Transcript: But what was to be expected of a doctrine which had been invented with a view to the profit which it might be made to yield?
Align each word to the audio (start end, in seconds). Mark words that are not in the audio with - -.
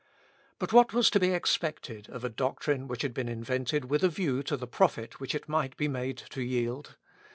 But 0.57 0.73
what 0.73 0.93
was 0.93 1.11
to 1.11 1.19
be 1.19 1.29
expected 1.29 2.09
of 2.09 2.23
a 2.23 2.29
doctrine 2.29 2.87
which 2.87 3.03
had 3.03 3.13
been 3.13 3.29
invented 3.29 3.85
with 3.85 4.03
a 4.03 4.09
view 4.09 4.41
to 4.41 4.57
the 4.57 4.65
profit 4.65 5.19
which 5.19 5.35
it 5.35 5.47
might 5.47 5.77
be 5.77 5.87
made 5.87 6.17
to 6.31 6.41
yield? 6.41 6.97